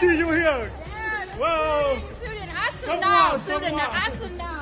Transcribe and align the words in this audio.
see 0.00 0.16
you 0.16 0.30
here. 0.30 0.40
Yeah, 0.40 1.26
Whoa. 1.36 2.00
Student, 2.16 2.50
I 2.54 2.70
Come 2.86 3.04
on, 3.04 3.40
Come 3.40 4.40
on. 4.40 4.59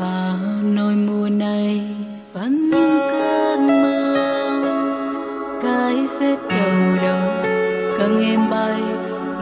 Hà 0.00 0.34
Nội 0.62 0.94
mùa 0.94 1.28
này 1.28 1.80
vẫn 2.32 2.70
những 2.70 2.98
cơn 3.10 3.66
mưa 3.66 4.16
cái 5.62 6.06
rét 6.20 6.36
đầu 6.48 6.96
đầu, 7.02 7.18
càng 7.98 8.22
em 8.22 8.50
bay 8.50 8.82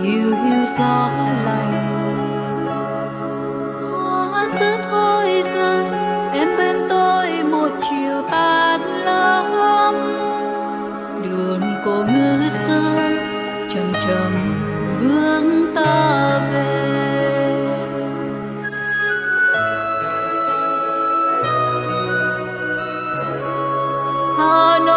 hiu 0.03 0.31
hiu 0.31 0.65
gió 0.78 1.11
lạnh 1.45 1.84
hoa 3.92 4.47
rớt 4.61 4.81
thôi 4.91 5.42
rơi, 5.55 5.84
em 6.34 6.48
bên 6.56 6.77
tôi 6.89 7.43
một 7.50 7.69
chiều 7.81 8.22
tan 8.31 8.81
lắm. 8.81 9.95
Đường 11.25 11.62
cô 11.84 12.05
ngư 12.12 12.48
xưa 12.69 12.98
chậm 13.69 13.93
chậm 14.06 14.33
bước 15.00 15.72
ta 15.75 16.41
về. 16.53 17.08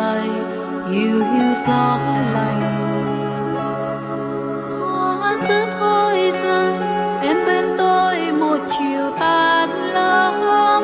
mây 0.00 0.28
hiu 0.90 1.18
hiu 1.24 1.52
gió 1.66 1.98
lạnh 2.34 2.62
hoa 5.20 5.34
sứ 5.48 5.64
thôi 5.78 6.32
rơi, 6.42 6.74
em 7.22 7.36
bên 7.46 7.64
tôi 7.78 8.32
một 8.32 8.58
chiều 8.78 9.10
tàn 9.20 9.70
lắm. 9.70 10.82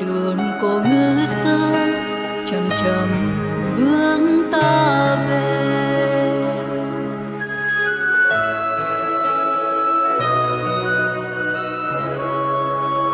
Đường 0.00 0.38
cổ 0.62 0.68
ngư 0.68 1.26
xưa 1.26 1.70
chầm 2.46 2.70
chầm 2.80 3.08
bước 3.76 4.20
ta 4.52 5.16
về. 5.28 5.58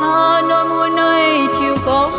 Hà 0.00 0.42
Nội 0.48 0.64
mùa 0.68 0.88
này 0.96 1.46
chiều 1.60 1.76
có 1.86 2.10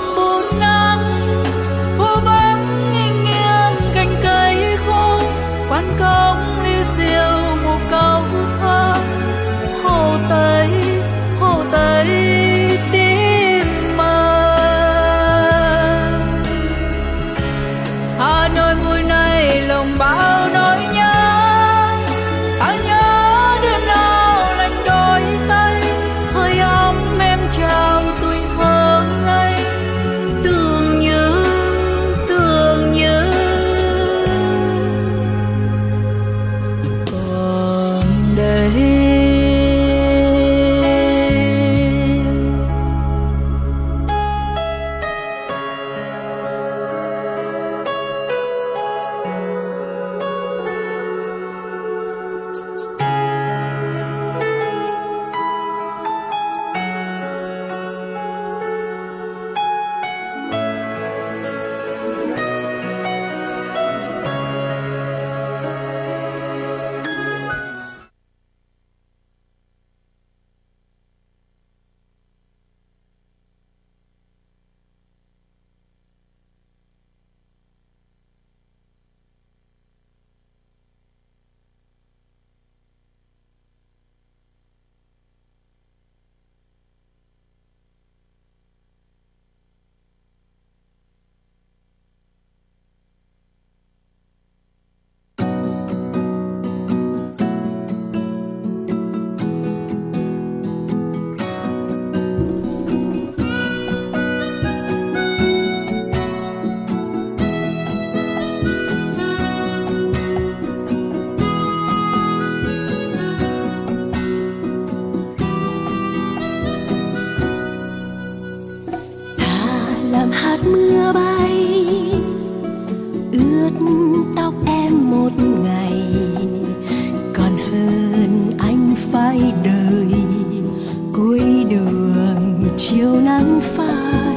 đường, 131.75 132.63
chiều 132.77 133.21
nắng 133.21 133.59
phai. 133.61 134.35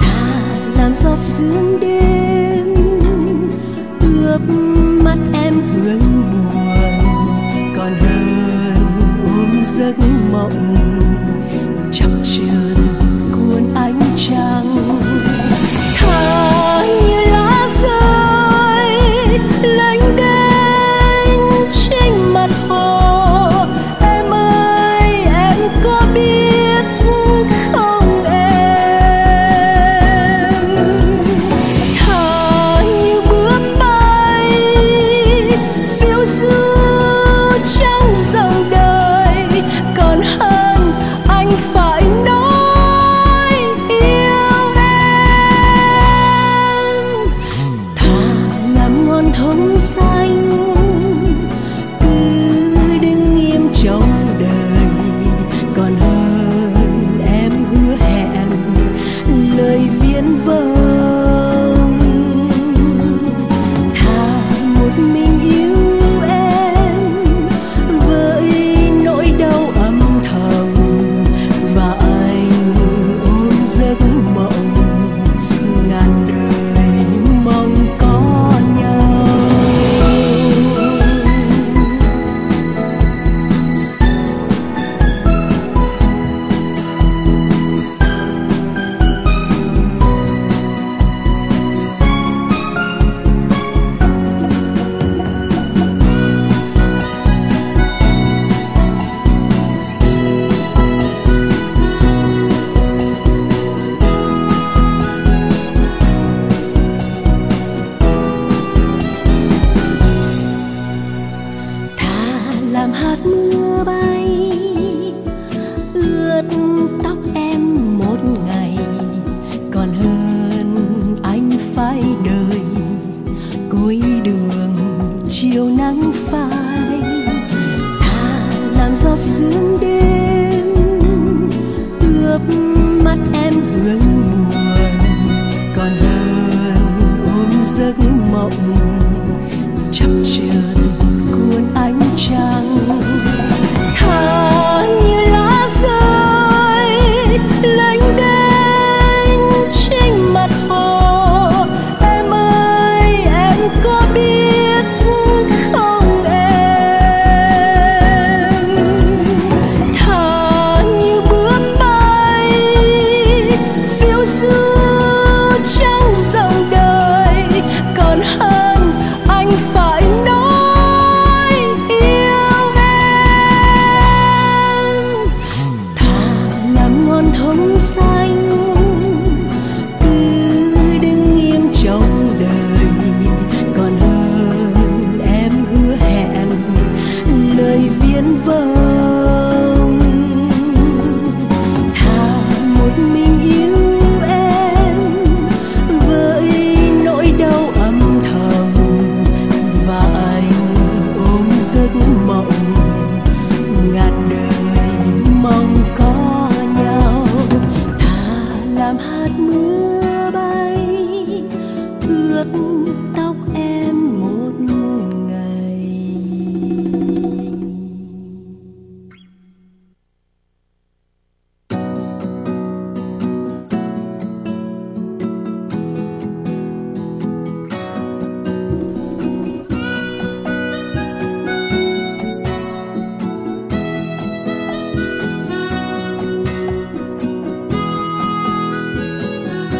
Thà 0.00 0.40
làm 0.76 0.94
gió 0.94 1.16
sương 1.16 1.80
đêm 1.80 2.66
ướp 4.00 4.40
mắt 5.04 5.18
em 5.44 5.54
hướng 5.54 6.00
buồn. 6.00 7.04
Còn 7.76 7.92
hơn 7.94 8.76
ôm 9.24 9.62
giấc 9.64 9.94
mộng 10.32 10.76